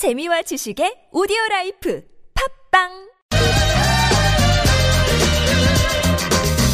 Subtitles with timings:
[0.00, 2.02] 재미와 지식의 오디오 라이프
[2.72, 2.88] 팟빵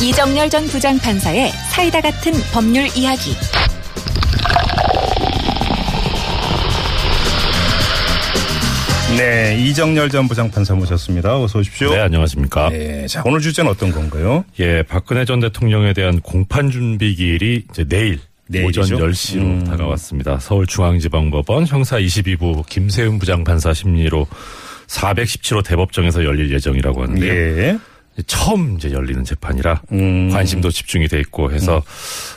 [0.00, 3.32] 이정렬 전 부장판사의 사이다 같은 법률 이야기
[9.18, 11.36] 네, 이정렬 전 부장판사 모셨습니다.
[11.36, 11.90] 어서 오십시오.
[11.90, 12.68] 네, 안녕하십니까.
[12.68, 14.44] 네, 자, 오늘 주제는 어떤 건가요?
[14.60, 18.82] 예, 박근혜 전 대통령에 대한 공판 준비 기일이 이제 내일 내일이죠?
[18.82, 19.64] 오전 10시로 음.
[19.64, 20.38] 다가왔습니다.
[20.38, 24.26] 서울중앙지방법원 형사 22부 김세훈 부장판사 심리로
[24.86, 27.32] 417호 대법정에서 열릴 예정이라고 하는데요.
[27.32, 27.78] 예.
[28.26, 30.30] 처음 이제 열리는 재판이라 음.
[30.30, 31.82] 관심도 집중이 돼 있고 해서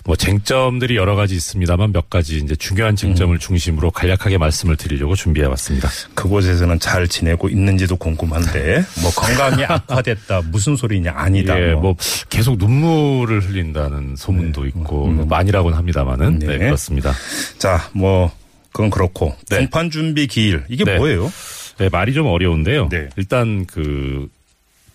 [0.06, 3.40] 뭐 쟁점들이 여러 가지 있습니다만 몇 가지 이제 중요한 쟁점을 음.
[3.40, 5.90] 중심으로 간략하게 말씀을 드리려고 준비해 왔습니다.
[6.16, 11.60] 그곳에서는 잘 지내고 있는지도 궁금한데, 뭐 건강이 악화됐다, 무슨 소리냐, 아니다.
[11.60, 11.82] 예, 뭐.
[11.82, 11.96] 뭐
[12.30, 16.48] 계속 눈물을 흘린다는 소문도 있고 뭐 많이라고는 합니다만은 네.
[16.48, 16.58] 네.
[16.58, 17.14] 그렇습니다.
[17.58, 18.32] 자, 뭐,
[18.72, 19.36] 그건 그렇고.
[19.50, 19.58] 네.
[19.60, 20.64] 공판 준비 기일.
[20.70, 20.98] 이게 네.
[20.98, 21.32] 뭐예요?
[21.80, 22.90] 네, 말이 좀 어려운데요.
[22.90, 23.10] 네.
[23.16, 24.28] 일단 그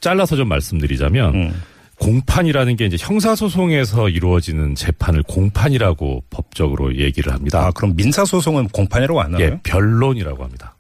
[0.05, 1.63] 잘라서 좀 말씀드리자면 음.
[1.99, 7.67] 공판이라는 게 이제 형사소송에서 이루어지는 재판을 공판이라고 법적으로 얘기를 합니다.
[7.67, 9.47] 아, 그럼 민사소송은 공판이라고 안 나와요?
[9.47, 10.77] 예, 변론이라고 합니다.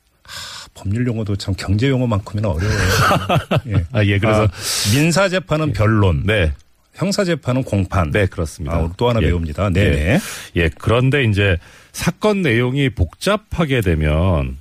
[0.75, 2.78] 법률 용어도 참 경제 용어만큼이나 어려워요.
[3.69, 3.84] 예.
[3.92, 4.47] 아, 예, 그래서
[4.92, 6.53] 민사 재판은 변론, 네,
[6.92, 8.11] 형사 재판은 공판.
[8.11, 8.77] 네 그렇습니다.
[8.77, 9.27] 아, 또 하나 예.
[9.27, 9.70] 배웁니다.
[9.70, 9.97] 네네.
[9.97, 10.20] 예.
[10.56, 11.56] 예, 그런데 이제
[11.92, 14.59] 사건 내용이 복잡하게 되면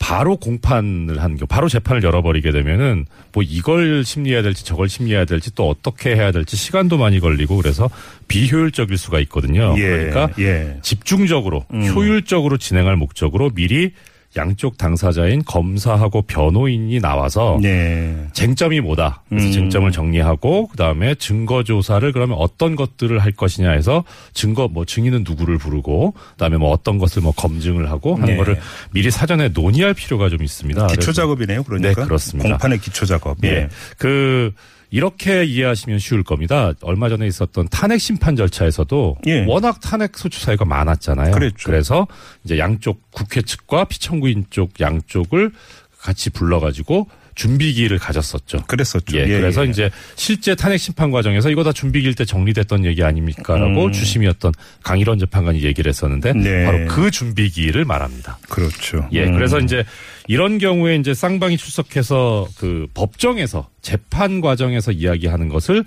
[0.00, 5.54] 바로 공판을 하는 경우, 바로 재판을 열어버리게 되면은 뭐 이걸 심리해야 될지 저걸 심리해야 될지
[5.54, 7.88] 또 어떻게 해야 될지 시간도 많이 걸리고 그래서
[8.26, 9.74] 비효율적일 수가 있거든요.
[9.76, 9.82] 예.
[9.82, 10.78] 그러니까 예.
[10.82, 11.86] 집중적으로 음.
[11.94, 13.92] 효율적으로 진행할 목적으로 미리
[14.36, 18.28] 양쪽 당사자인 검사하고 변호인이 나와서 네.
[18.32, 19.24] 쟁점이 뭐다.
[19.28, 19.52] 그래서 음.
[19.52, 25.58] 쟁점을 정리하고 그다음에 증거 조사를 그러면 어떤 것들을 할 것이냐 해서 증거 뭐 증인은 누구를
[25.58, 28.36] 부르고 그다음에 뭐 어떤 것을 뭐 검증을 하고 하는 네.
[28.36, 28.60] 거를
[28.92, 30.86] 미리 사전에 논의할 필요가 좀 있습니다.
[30.86, 31.64] 기초 작업이네요.
[31.64, 31.88] 그러니까.
[31.88, 32.50] 네, 그렇습니다.
[32.50, 33.36] 공판의 기초 작업.
[33.44, 33.68] 예.
[33.98, 34.52] 그
[34.90, 36.72] 이렇게 이해하시면 쉬울 겁니다.
[36.82, 39.44] 얼마 전에 있었던 탄핵 심판 절차에서도 예.
[39.46, 41.32] 워낙 탄핵 소추 사유가 많았잖아요.
[41.32, 41.70] 그랬죠.
[41.70, 42.06] 래서
[42.44, 45.52] 이제 양쪽 국회 측과 피청구인 쪽 양쪽을
[46.00, 48.64] 같이 불러가지고 준비기를 가졌었죠.
[48.66, 49.16] 그랬었죠.
[49.16, 53.92] 예, 그래서 이제 실제 탄핵 심판 과정에서 이거 다 준비기일 때 정리됐던 얘기 아닙니까라고 음.
[53.92, 54.52] 주심이었던
[54.82, 56.64] 강일원 재판관이 얘기를 했었는데 네.
[56.64, 58.38] 바로 그 준비기일을 말합니다.
[58.48, 59.08] 그렇죠.
[59.12, 59.34] 예, 음.
[59.34, 59.84] 그래서 이제
[60.30, 65.84] 이런 경우에 이제 쌍방이 출석해서 그 법정에서 재판 과정에서 이야기하는 것을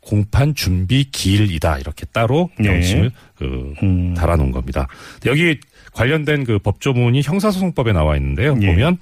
[0.00, 2.68] 공판 준비 기일이다 이렇게 따로 네.
[2.68, 4.12] 명칭을 그 음.
[4.12, 4.88] 달아놓은 겁니다.
[5.24, 5.58] 여기
[5.94, 8.58] 관련된 그 법조문이 형사소송법에 나와 있는데요.
[8.60, 8.66] 예.
[8.66, 8.98] 보면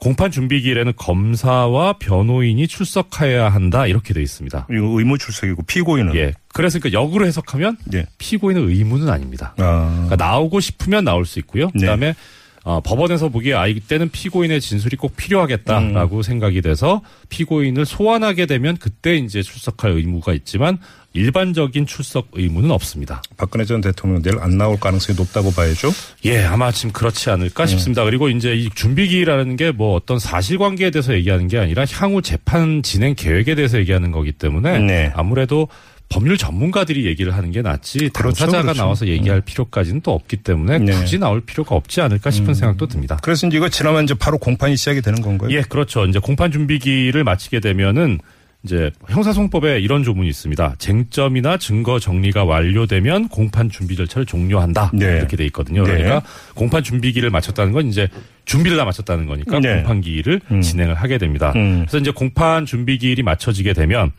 [0.00, 4.66] 공판 준비 기일에는 검사와 변호인이 출석해야 한다 이렇게 돼 있습니다.
[4.72, 6.34] 이거 의무 출석이고 피고인은 예.
[6.52, 8.06] 그래서 그 역으로 해석하면 예.
[8.18, 9.54] 피고인은 의무는 아닙니다.
[9.58, 9.92] 아.
[9.92, 11.66] 그러니까 나오고 싶으면 나올 수 있고요.
[11.74, 11.82] 네.
[11.82, 12.14] 그다음에
[12.64, 16.22] 어, 법원에서 보기에 아 이때는 피고인의 진술이 꼭 필요하겠다라고 음.
[16.22, 20.78] 생각이 돼서 피고인을 소환하게 되면 그때 이제 출석할 의무가 있지만
[21.12, 23.22] 일반적인 출석 의무는 없습니다.
[23.36, 25.90] 박근혜 전 대통령 내일 안 나올 가능성이 높다고 봐야죠.
[26.24, 28.02] 예, 아마 지금 그렇지 않을까 싶습니다.
[28.04, 33.14] 그리고 이제 이 준비기라는 게 뭐 어떤 사실관계에 대해서 얘기하는 게 아니라 향후 재판 진행
[33.14, 35.12] 계획에 대해서 얘기하는 거기 때문에 네.
[35.14, 35.68] 아무래도
[36.14, 38.82] 법률 전문가들이 얘기를 하는 게 낫지 그렇죠, 당사자가 그렇죠.
[38.82, 40.92] 나와서 얘기할 필요까지는 또 없기 때문에 네.
[40.92, 43.18] 굳이 나올 필요가 없지 않을까 싶은 생각도 듭니다.
[43.20, 45.50] 그래서 이제 이거 지나면 이제 바로 공판이 시작이 되는 건가요?
[45.50, 46.04] 예, 그렇죠.
[46.06, 48.20] 이제 공판 준비기를 마치게 되면은
[48.62, 50.76] 이제 형사소송법에 이런 조문이 있습니다.
[50.78, 54.92] 쟁점이나 증거 정리가 완료되면 공판 준비 절차를 종료한다.
[54.94, 55.16] 네.
[55.16, 55.82] 이렇게 돼 있거든요.
[55.82, 55.94] 네.
[55.94, 56.22] 그러니까
[56.54, 58.08] 공판 준비기를 마쳤다는 건 이제
[58.44, 59.78] 준비를 다 마쳤다는 거니까 네.
[59.78, 61.52] 공판 기일을 진행을 하게 됩니다.
[61.56, 61.80] 음.
[61.80, 64.12] 그래서 이제 공판 준비기일이 맞춰지게 되면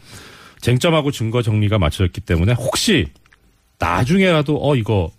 [0.65, 3.07] 쟁점하고 증거 정리가 맞춰졌기 때문에 혹시
[3.77, 5.11] 나중에라도 어 이거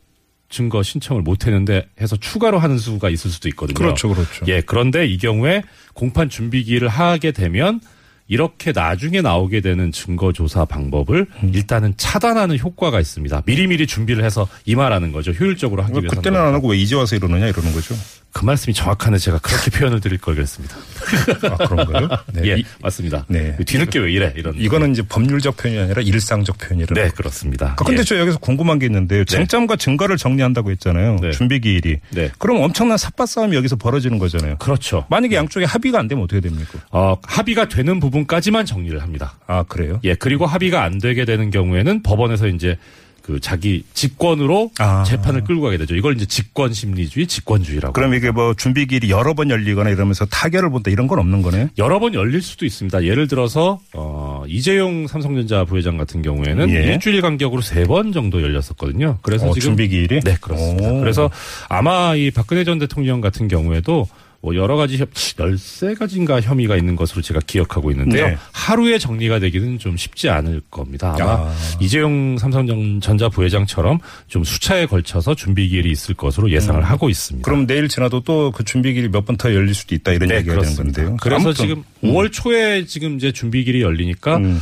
[0.48, 3.74] 증거 신청을 못 했는데 해서 추가로 하는 수가 있을 수도 있거든요.
[3.74, 4.44] 그렇죠, 그렇죠.
[4.48, 5.62] 예, 그런데 이 경우에
[5.94, 7.80] 공판 준비기를 하게 되면
[8.28, 11.52] 이렇게 나중에 나오게 되는 증거 조사 방법을 음.
[11.54, 13.42] 일단은 차단하는 효과가 있습니다.
[13.46, 15.30] 미리미리 준비를 해서 임하라는 거죠.
[15.30, 16.16] 효율적으로 하기 위해서.
[16.16, 17.94] 그때는 안 하고 왜 이제 와서 이러느냐 이러는 거죠.
[18.36, 20.76] 그 말씀이 정확한데 제가 그렇게 표현을 드릴 걸 그랬습니다.
[21.48, 22.06] 아, 그런가요?
[22.34, 22.42] 네.
[22.44, 23.24] 예, 이, 맞습니다.
[23.28, 23.56] 네.
[23.64, 24.54] 뒤늦게 왜 이래 이런.
[24.54, 26.94] 이거는 이제 법률적 표현이 아니라 일상적 표현이라.
[26.94, 27.76] 네, 그렇습니다.
[27.78, 28.04] 아, 근데 예.
[28.04, 29.24] 저 여기서 궁금한 게 있는데요.
[29.24, 31.16] 쟁점과 증거를 정리한다고 했잖아요.
[31.22, 31.30] 네.
[31.30, 32.00] 준비 기일이.
[32.10, 32.30] 네.
[32.36, 34.58] 그럼 엄청난 삿바 싸움이 여기서 벌어지는 거잖아요.
[34.58, 35.06] 그렇죠.
[35.08, 36.78] 만약에 양쪽에 합의가 안 되면 어떻게 됩니까?
[36.90, 39.38] 어, 합의가 되는 부분까지만 정리를 합니다.
[39.46, 39.98] 아, 그래요?
[40.04, 42.76] 예, 그리고 합의가 안 되게 되는 경우에는 법원에서 이제
[43.26, 45.02] 그 자기 직권으로 아.
[45.02, 45.96] 재판을 끌고 가게 되죠.
[45.96, 47.92] 이걸 이제 직권 심리주의, 직권주의라고.
[47.92, 51.68] 그럼 이게 뭐 준비 기일이 여러 번 열리거나 이러면서 타결을 본다 이런 건 없는 거네요?
[51.76, 53.02] 여러 번 열릴 수도 있습니다.
[53.02, 56.92] 예를 들어서 어 이재용 삼성전자 부회장 같은 경우에는 예.
[56.92, 59.18] 일주일 간격으로 세 번 정도 열렸었거든요.
[59.22, 60.20] 그래서 어, 지금 준비 기일이?
[60.20, 60.90] 네 그렇습니다.
[60.92, 61.00] 오.
[61.00, 61.28] 그래서
[61.68, 64.08] 아마 이 박근혜 전 대통령 같은 경우에도
[64.46, 68.28] 뭐 여러 가지 혐- 13가지인가 혐의가 있는 것으로 제가 기억하고 있는데요.
[68.28, 68.36] 네.
[68.52, 71.16] 하루에 정리가 되기는 좀 쉽지 않을 겁니다.
[71.20, 71.54] 아마 아.
[71.80, 73.98] 이재용 삼성전자 부회장처럼
[74.28, 77.42] 좀 수차에 걸쳐서 준비 기일이 있을 것으로 예상을 하고 있습니다.
[77.42, 77.42] 음.
[77.44, 80.36] 그럼 내일 지나도 또 그 준비 기일이 몇 번 더 열릴 수도 있다 이런 네,
[80.36, 81.02] 얘기가 되는 그렇습니다.
[81.02, 81.16] 건데요.
[81.20, 84.60] 그래서 아무튼, 지금 5월 초에 지금 이제 준비길이 열리니까 음.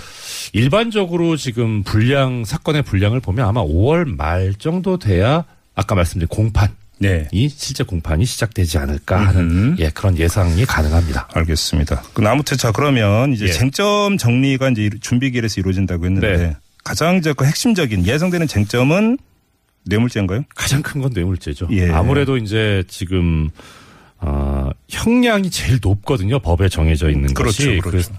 [0.54, 5.44] 일반적으로 지금 분량 사건의 분량을 보면 아마 5월 말 정도 돼야
[5.74, 6.70] 아까 말씀드린 공판
[7.32, 7.54] 이 네.
[7.54, 9.76] 실제 공판이 시작되지 않을까 하는 음.
[9.78, 11.28] 예 그런 예상이 가능합니다.
[11.32, 12.02] 알겠습니다.
[12.14, 13.52] 그 아무튼 자 그러면 이제 예.
[13.52, 16.56] 쟁점 정리가 이제 준비 기일에서 이루어진다고 했는데 네.
[16.84, 19.18] 가장 이제 그 핵심적인 예상되는 쟁점은
[19.86, 20.44] 뇌물죄인가요?
[20.54, 21.68] 가장 큰 건 뇌물죄죠.
[21.72, 21.90] 예.
[21.90, 23.50] 아무래도 이제 지금
[24.18, 26.38] 아, 형량이 제일 높거든요.
[26.38, 27.78] 법에 정해져 있는 그렇죠, 것이.
[27.82, 28.12] 그렇죠.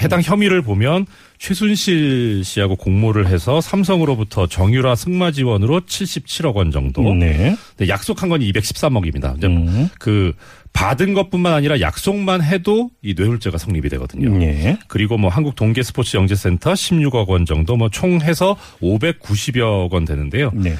[0.00, 1.06] 해당 혐의를 보면
[1.38, 7.14] 최순실 씨하고 공모를 해서 삼성으로부터 정유라 승마 지원으로 77억 원 정도.
[7.14, 7.56] 네.
[7.88, 9.42] 약속한 건 213억입니다.
[9.44, 9.88] 음.
[9.98, 10.32] 그
[10.72, 14.42] 받은 것뿐만 아니라 약속만 해도 이 뇌물죄가 성립이 되거든요.
[14.42, 14.78] 예.
[14.88, 20.50] 그리고 뭐 한국 동계 스포츠 영재센터 16억 원 정도 뭐 총 해서 590여 원 되는데요.
[20.54, 20.76] 네.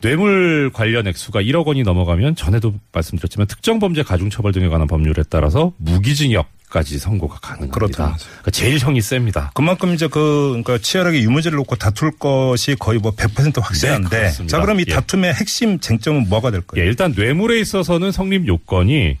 [0.00, 5.22] 뇌물 관련 액수가 1억 원이 넘어가면 전에도 말씀드렸지만 특정 범죄 가중 처벌 등에 관한 법률에
[5.30, 7.72] 따라서 무기징역 까지 선고가 가능합니다.
[7.72, 8.28] 그렇다면서요.
[8.30, 9.52] 그러니까 제일 형이 셉니다.
[9.54, 14.30] 그만큼 이제 그 그러니까 치열하게 유무죄를 놓고 다툴 것이 거의 뭐 100% 확실한데.
[14.32, 14.46] 네.
[14.48, 14.92] 자 그럼 이 예.
[14.92, 16.80] 다툼의 핵심 쟁점은 뭐가 될 예?
[16.80, 19.18] 일단 뇌물에 있어서는 성립 요건이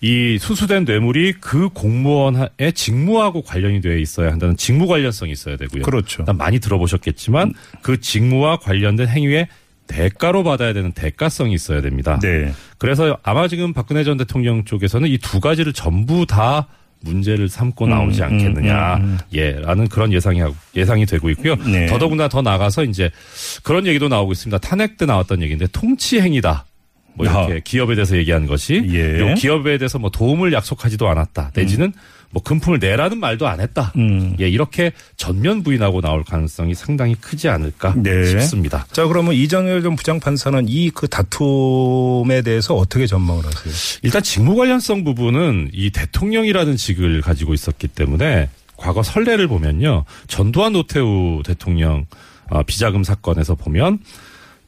[0.00, 5.82] 이 수수된 뇌물이 그 공무원의 직무하고 관련이 되어 있어야 한다는 직무 관련성이 있어야 되고요.
[5.82, 6.24] 그렇죠.
[6.24, 7.52] 많이 들어보셨겠지만
[7.82, 9.48] 그 직무와 관련된 행위에
[9.86, 12.18] 대가로 받아야 되는 대가성이 있어야 됩니다.
[12.22, 12.52] 네.
[12.78, 16.68] 그래서 아마 지금 박근혜 전 대통령 쪽에서는 이 두 가지를 전부 다
[17.06, 19.18] 문제를 삼고 나오지 음, 않겠느냐, 음, 음.
[19.32, 20.42] 예라는 그런 예상이
[20.74, 21.56] 예상이 되고 있고요.
[21.56, 21.86] 네.
[21.86, 23.10] 더더군다나 더 나가서 이제
[23.62, 24.58] 그런 얘기도 나오고 있습니다.
[24.58, 26.66] 탄핵 때 나왔던 얘기인데 통치 행위다.
[27.16, 27.58] 뭐 이렇게 아.
[27.64, 29.18] 기업에 대해서 얘기한 것이 예.
[29.20, 31.52] 요 기업에 대해서 뭐 도움을 약속하지도 않았다.
[31.54, 31.92] 내지는
[32.30, 33.92] 뭐 금품을 내라는 말도 안 했다.
[33.96, 34.36] 음.
[34.40, 38.26] 예, 이렇게 전면 부인하고 나올 가능성이 상당히 크지 않을까 네.
[38.26, 38.86] 싶습니다.
[38.92, 43.98] 자 그러면 이정열 전 부장판사는 이 그 다툼에 대해서 어떻게 전망을 하세요?
[44.02, 50.04] 일단 직무 관련성 부분은 이 대통령이라는 직을 가지고 있었기 때문에 과거 선례를 보면요.
[50.28, 52.06] 전두환 노태우 대통령
[52.50, 53.98] 어, 비자금 사건에서 보면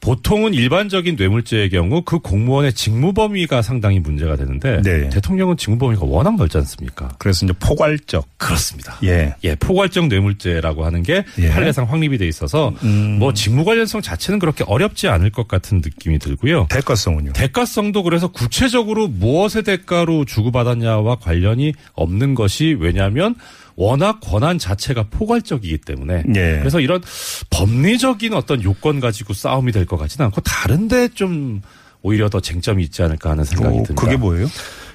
[0.01, 5.09] 보통은 일반적인 뇌물죄의 경우 그 공무원의 직무 범위가 상당히 문제가 되는데 네.
[5.09, 7.09] 대통령은 직무 범위가 워낙 넓지 않습니까?
[7.17, 8.25] 그래서 이제 포괄적.
[8.37, 8.97] 그렇습니다.
[9.03, 9.35] 예.
[9.43, 11.49] 예, 포괄적 뇌물죄라고 하는 게 예.
[11.49, 13.19] 판례상 확립이 돼 있어서 음.
[13.19, 16.67] 뭐 직무 관련성 자체는 그렇게 어렵지 않을 것 같은 느낌이 들고요.
[16.69, 17.33] 대가성은요?
[17.33, 23.35] 대가성도 그래서 구체적으로 무엇의 대가로 주고받았냐와 관련이 없는 것이 왜냐하면
[23.79, 26.57] 워낙 권한 자체가 포괄적이기 때문에 예.
[26.59, 27.01] 그래서 이런
[27.49, 31.61] 법리적인 어떤 요건 가지고 싸움이 될 것 같지는 않고 다른데 좀
[32.01, 34.03] 오히려 더 쟁점이 있지 않을까 하는 생각이 오, 듭니다.
[34.03, 34.47] 그게 뭐예요?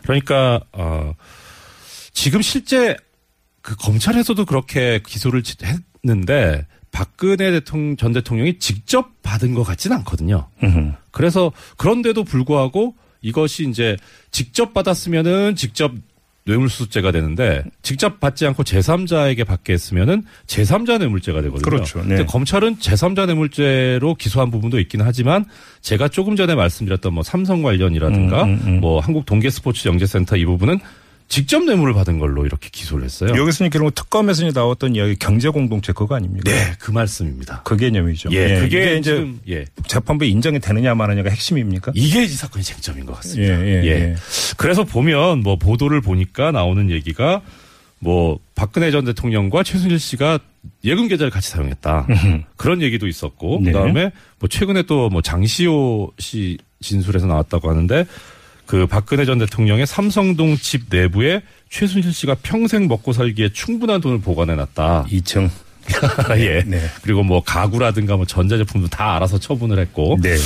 [0.03, 1.15] 그러니까 어
[2.13, 2.95] 지금 실제
[3.63, 5.43] 그 검찰에서도 그렇게 기소를
[6.05, 10.49] 했는데 박근혜 대통령 전 대통령이 직접 받은 것 같지는 않거든요.
[10.63, 10.93] 음흠.
[11.11, 13.97] 그래서 그런데도 불구하고 이것이 이제
[14.31, 15.91] 직접 받았으면은 직접
[16.47, 21.65] 뇌물수수죄가 되는데 직접 받지 않고 제3자에게 받게 했으면은 제3자 뇌물죄가 되거든요.
[21.65, 22.01] 그렇죠.
[22.03, 22.09] 네.
[22.09, 25.47] 근데 검찰은 제3자 뇌물죄로 기소한 부분도 있기는 하지만
[25.81, 28.81] 제가 조금 전에 말씀드렸던 뭐 삼성 관련이라든가 음, 음, 음.
[28.81, 30.81] 뭐 한국 동계 스포츠 영재센터 이 부분은
[31.29, 33.31] 직접 뇌물을 받은 걸로 이렇게 기소를 했어요.
[33.37, 36.51] 여기서 결국 특검에서 나왔던 이야기 경제 공동체 그거 아닙니까?
[36.51, 37.63] 네, 그 말씀입니다.
[37.65, 38.29] 그 개념이죠.
[38.33, 39.65] 예, 그게 이게 이제 예.
[39.89, 41.93] 재판부에 인정이 되느냐 마느냐가 핵심입니까?
[41.95, 43.61] 이게 이 사건의 쟁점인 것 같습니다.
[43.65, 44.17] 예, 예, 예.
[44.57, 47.41] 그래서 보면 뭐 보도를 보니까 나오는 얘기가
[47.99, 50.39] 뭐 박근혜 전 대통령과 최순실 씨가
[50.85, 52.07] 예금 계좌를 같이 사용했다.
[52.57, 53.73] 그런 얘기도 있었고 네.
[53.73, 58.07] 그다음에 뭐 최근에 또 뭐 장시호 씨 진술에서 나왔다고 하는데
[58.67, 64.55] 그 박근혜 전 대통령의 삼성동 집 내부에 최순실 씨가 평생 먹고 살기에 충분한 돈을 보관해
[64.55, 65.07] 놨다.
[65.09, 65.51] 2층.
[66.39, 66.63] 예.
[66.67, 66.81] 네.
[67.03, 70.37] 그리고 뭐 가구라든가 뭐 전자제품도 다 알아서 처분을 했고 네.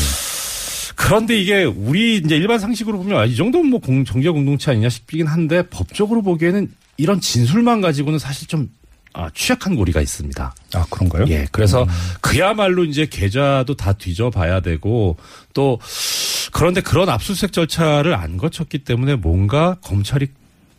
[0.97, 4.89] 그런데 이게 우리 이제 일반 상식으로 보면 아, 이 정도면 뭐 공, 정제 공동체 아니냐
[4.89, 8.69] 싶긴 한데 법적으로 보기에는 이런 진술만 가지고는 사실 좀
[9.13, 10.55] 아, 취약한 고리가 있습니다.
[10.75, 11.25] 아, 그런가요?
[11.29, 11.47] 예.
[11.53, 11.87] 그래서
[12.21, 15.17] 그야말로 이제 계좌도 다 뒤져봐야 되고
[15.55, 15.79] 또
[16.53, 20.29] 그런데 그런 압수수색 절차를 안 거쳤기 때문에 뭔가 검찰이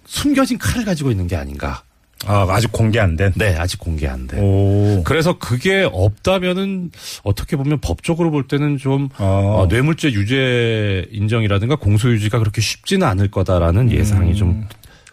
[0.05, 1.83] 숨겨진 칼을 가지고 있는 게 아닌가.
[2.25, 3.31] 아, 아직 공개 안 된.
[3.35, 4.37] 네, 아직 공개 안 돼.
[4.41, 5.03] 오.
[5.05, 6.91] 그래서 그게 없다면은
[7.23, 9.23] 어떻게 보면 법적으로 볼 때는 좀 아.
[9.23, 14.65] 어, 뇌물죄 유죄 인정이라든가 공소유지가 그렇게 쉽지는 않을 거다라는 예상이 좀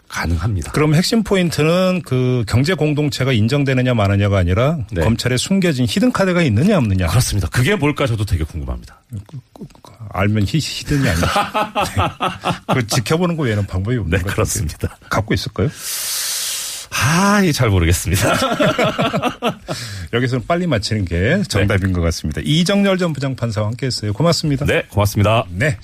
[0.09, 0.73] 가능합니다.
[0.73, 5.03] 그럼 핵심 포인트는 그 경제 공동체가 인정되느냐 마느냐가 아니라 네.
[5.03, 7.09] 검찰에 숨겨진 히든 카드가 있느냐 없느냐.
[7.09, 7.49] 그렇습니다.
[7.49, 9.01] 그게 뭘까 저도 되게 궁금합니다.
[10.13, 11.27] 알면 히, 히든이 아니죠.
[12.67, 12.75] 네.
[12.75, 14.25] 그 지켜보는 거 외에는 방법이 없는 네.
[14.25, 14.97] 그렇습니다.
[15.11, 15.69] 갖고 있을까요?
[16.91, 18.33] 아, 이잘 모르겠습니다.
[20.13, 22.41] 여기서는 빨리 맞히는 게 정답인 것 같습니다.
[22.45, 24.13] 이정열 전 부장판사와 함께 했어요.
[24.13, 24.65] 고맙습니다.
[24.67, 25.45] 네, 고맙습니다.
[25.51, 25.77] 네.